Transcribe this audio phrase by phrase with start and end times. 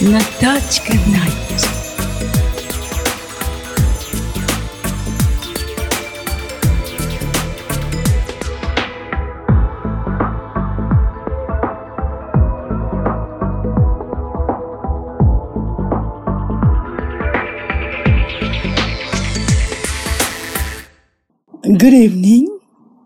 [0.00, 1.60] Натачка Найт.
[21.62, 22.48] Good evening.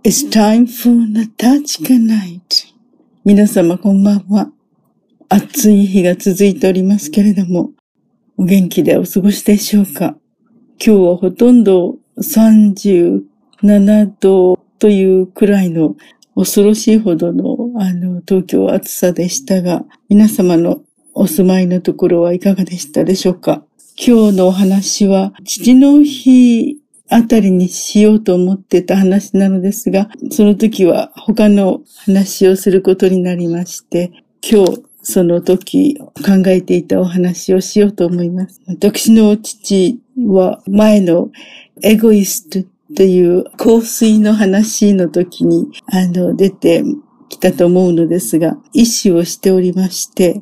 [0.05, 2.68] It's time for Natachka Night.
[3.30, 4.50] 皆様こんばんは。
[5.30, 7.70] 暑い日が続いておりますけれども、
[8.38, 10.16] お元気でお過ごしでしょうか？
[10.84, 13.22] 今日はほとんど37
[14.20, 15.96] 度というくらいの
[16.36, 20.82] 恐ろしいほどのあの東京暑さでしたが、皆様の
[21.14, 23.64] お住まいのところはいかがでしたでしょうか？
[23.96, 26.79] 今日のお話は父の日
[27.10, 38.62] あたりにしようと思ってた話なのですが、その時は他の話をすることになりまして、今日その時考えていたお話をしようと思います。
[38.68, 41.30] 私の父は前の
[41.82, 46.84] エゴイストという香水の話の時にあの出て
[47.30, 50.42] きたと思うのですが、意思をしておりまして、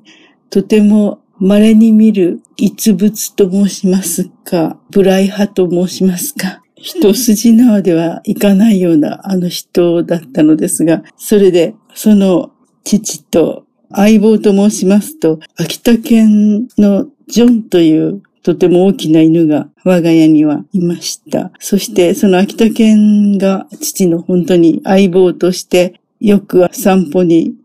[0.49, 12.51] とても稀に見る逸物と申しますか、ブライ派と申しますか、一筋縄ではいかないようなあの人だったのですが、それでその
[12.83, 21.51] 父と相棒と申しますと、秋田県のジョンというとても大きな犬が我が家にはいました。
[21.59, 27.55] そしてその秋田犬が父の本当に相棒としてよく散歩に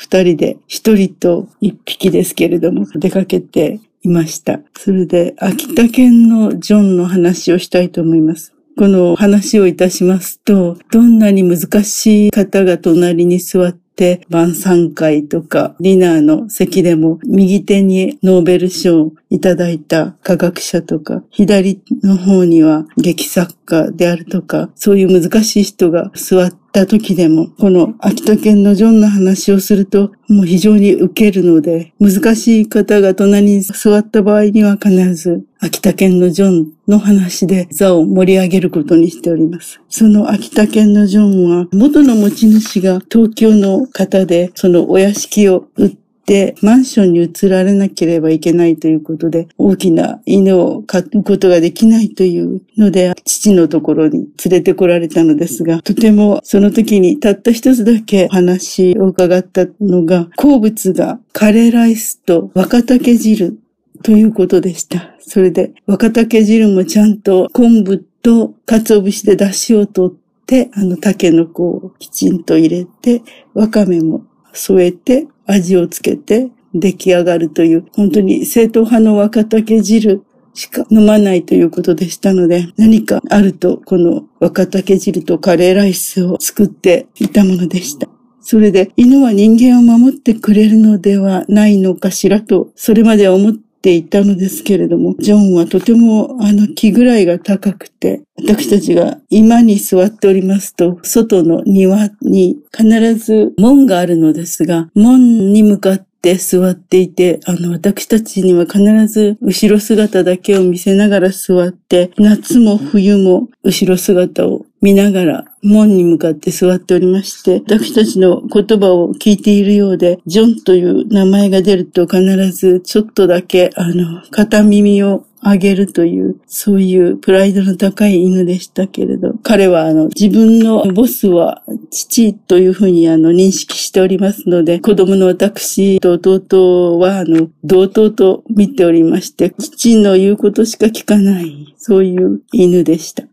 [0.00, 4.60] 二人で、一人と一匹ですけれども、出かけていました。
[4.78, 8.54] それで、秋田県のジョンの話をしたいと思います。
[8.80, 39.80] この話をいたしますと、どんなに難しい方が隣に座って、晩餐会とかディナーの席でも右手にノーベル賞をいただいた科学者とか、左の方には劇作家であるとか、そういう難しい人が座ってた時でも、この秋田県のジョンの話をすると、もう非常に受けるので、難しい方が隣に座った場合には必ず、秋田県のジョンの話で座を盛り上げることにしております。
[39.88, 45.96] その秋田県のジョンは、元の持ち主が東京の方で、そのお屋敷を売っ
[46.30, 63.58] てで、マンションに移られなければいけないということで、大きな犬を飼うことができないというので、父のところに連れてこられたのですが、とてもその時にたった一つだけ話を伺ったのが、好物がカレーライスと若竹汁
[64.04, 65.16] ということでした。
[65.18, 80.22] それで、若竹汁もちゃんと昆布と鰹節で出汁を取って、あの、竹の子をきちんと入れて、わかめも添えて味をつけて出来上がるという、本当に正統派の若竹汁
[80.54, 88.08] しか飲まないということでしたので、何かあるとこの若竹汁とカレーライスを作っていたものでした。
[88.40, 143.29] それで犬は人間を守ってくれるのではないのかしらと、それまでは思っていたのですけれども、ジョンはとてもあの木ぐらいが高くて、私たちが今に座っておりますと、外の庭に必ず門があるのですが、門に向かって座っていて、あの、私たちには必ず後ろ姿だけを見せながら座って、夏も冬も後ろ姿を見ながら門に向かって座っておりまして、私たちの言葉を聞いているようで、ジョンという名前が出ると必ずちょっとだけ、あの、片耳をあげるという、そういうプライドの高い犬でしたけれど、彼はあの、自分のボスは父というふうにあの、認識しておりますので、子供の私と弟はあの、同等と見ておりまして、父の言うことしか聞かない、そういう犬でした。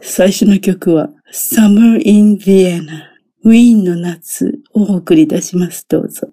[0.00, 3.08] 最初の曲は、Summer in Vienna
[3.44, 5.86] ウィーンの夏を送り出します。
[5.88, 6.28] どうぞ。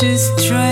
[0.00, 0.69] destroy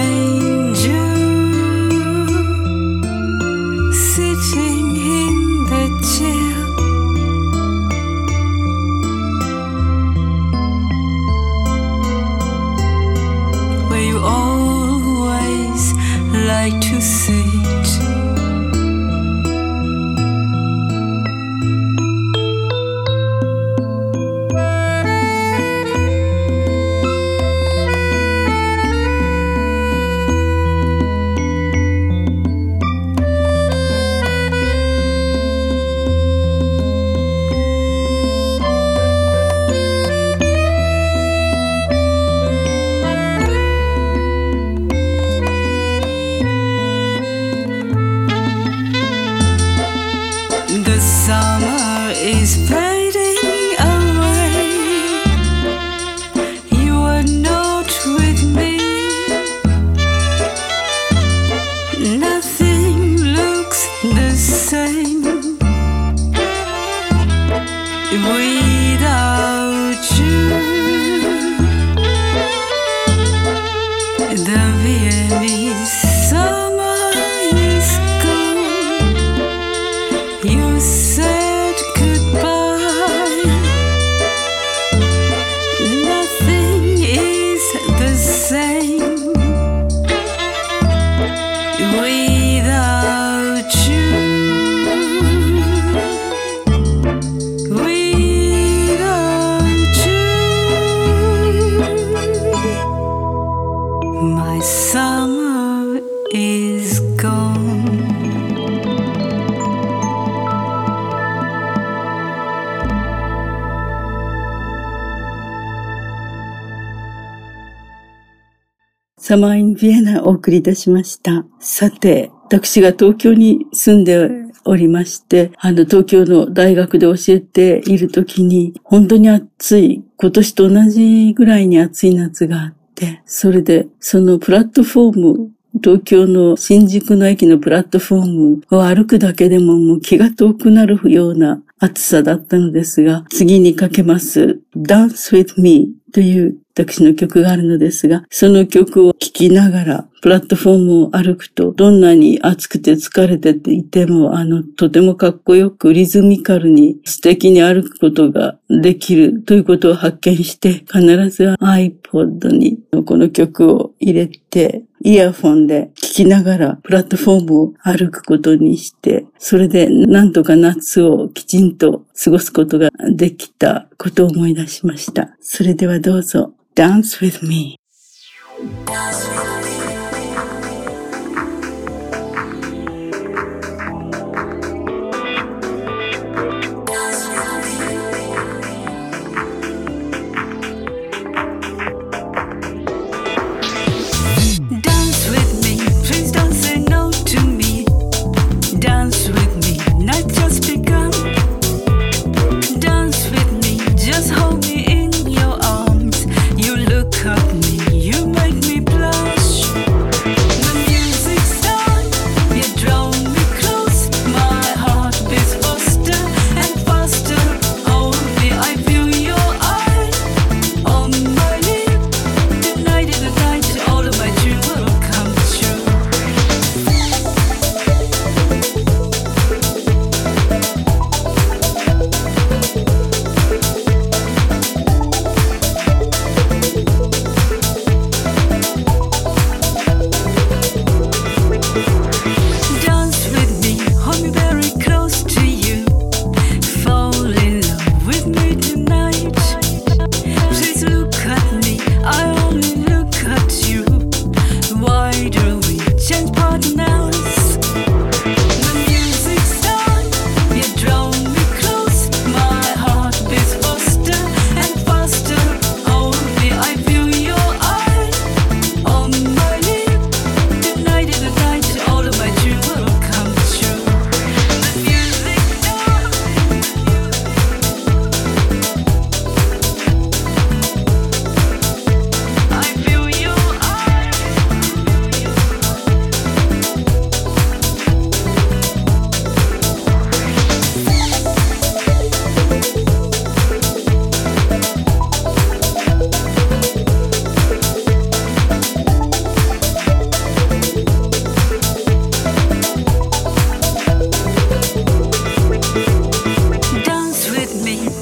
[119.28, 121.44] サマーインビエナお送りいたしました。
[121.60, 124.26] さて、私が東京に住んで
[124.64, 135.50] おりまして、あの東京の大学で教えている時に、本当に暑い、今年と同じぐらいに暑い夏があって、それでそのプラットフォーム、
[135.84, 175.36] 東京の新宿の駅のプラットフォームを歩くだけでももう気が遠くなるような暑さだったのですが、次にかけます、Dance with Me という私の曲があるのですが、その曲を聴きながら、プラットフォームを歩くと、どんなに暑くて疲れていても、あの、とてもかっこよくリズミカルに素敵に歩くことができるということを発見して、必ず iPod にこの曲を入れて、イヤフォンで聴きながらプラットフォームを歩くことにして、それでなんとか夏をきちんと過ごすことができたことを思い出しました。
[175.40, 177.78] それではどうぞ、Dance with me.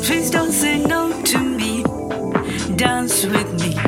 [0.07, 1.83] Please don't say no to me.
[2.77, 3.86] Dance with me.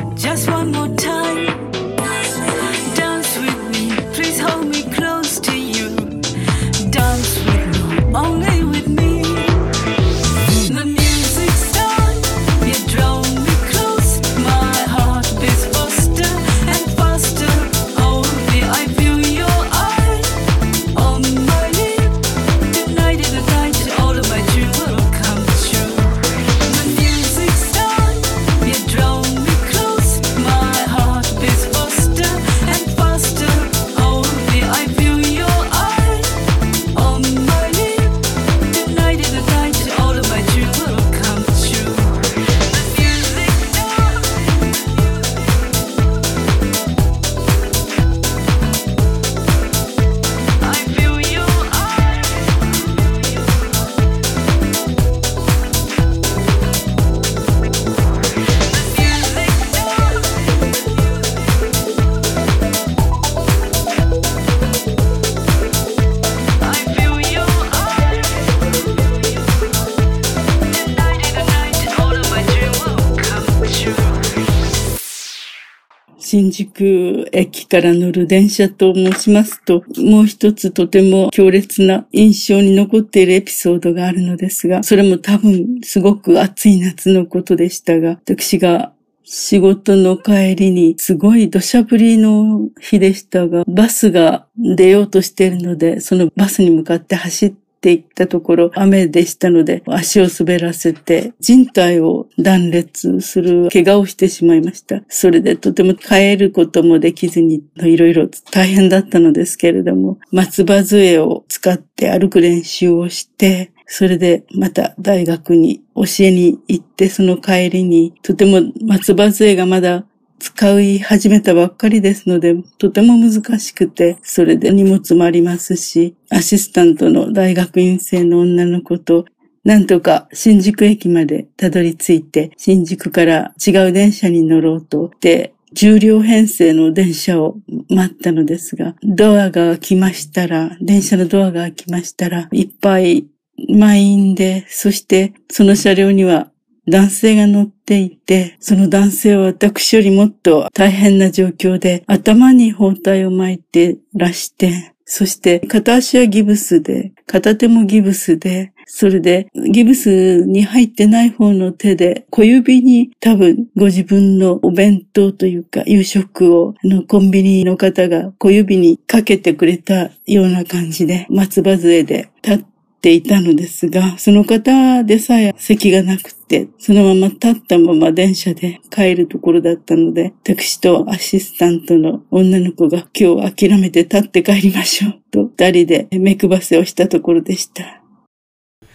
[76.49, 105.01] 新宿駅から乗る電車と申しますと、もう一つとても強烈な印象に残っているエピソードがあるのですが、それも多分すごく暑い夏のことでしたが、私が仕事の帰りにすごい土砂降りの日でしたが、バスが出ようとしているので、そのバスに向かって走ってっていったところ、雨でしたので、足を滑らせて、人体を断裂する怪我をしてしまいました。
[105.07, 120.05] それでとても帰ることもできずに、いろいろ大変だったのですけれども、松葉杖を使って歩く練習をして、それでまた大学に教えに行って、その帰りに、とても松葉杖がまだ
[120.39, 129.25] 使い始めたばっかりですので、とても難しくて、それで荷物もありますし、アシスタントの大学院生の女の子と、
[129.63, 137.57] なんとか新宿駅までたどり着いて、新宿から違う電車に乗ろうと、で、重量編成の電車を
[137.89, 143.27] 待ったのですが、ドアが開きましたら、電車のドアが開きましたら、いっぱい
[143.67, 146.48] 満員で、そしてその車両には
[146.89, 187.98] 男性が乗っていて、その男性は私よりもっと大変な状況で、頭に包帯を巻いてらして、そして片足はギブスで、片手もギブスで、それでギブスに入ってない方の手で小指に多分ご自分のお弁当というか夕食をあのコンビニの方が小指にかけてくれたような感じで松葉杖で立ってていたのですが、その方でさえ席がなくて、そのまま立ったまま電車で帰るところだったので、私とアシスタントの女の子が今日諦めて立って帰りましょうと、二人で目配せをしたところでした。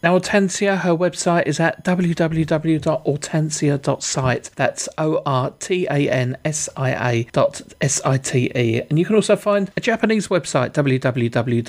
[0.03, 4.51] Now, Hortensia, her website is at www.hortensia.site.
[4.55, 8.81] That's O R T A N S I A dot S I T E.
[8.89, 11.59] And you can also find a Japanese website, www.ltm.jp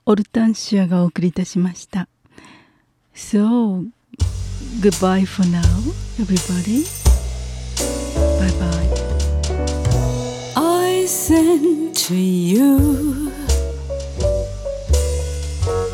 [0.05, 2.09] オルタンシアがお送りいたしました。
[3.20, 3.84] So,
[4.80, 5.82] goodbye for now,
[6.20, 6.84] everybody.
[8.38, 8.88] Bye bye.
[10.56, 13.32] I send to you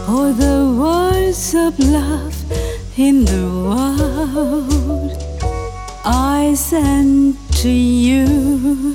[0.06, 2.36] all the words of love
[2.96, 5.16] in the world.
[6.04, 8.94] I send to you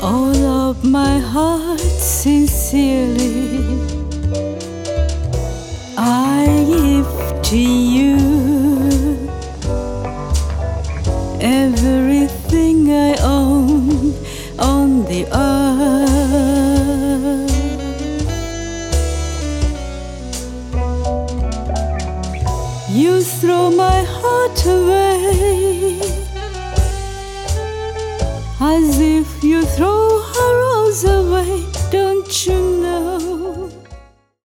[0.00, 0.36] all
[0.70, 3.93] of my heart sincerely.
[6.06, 8.13] I give to you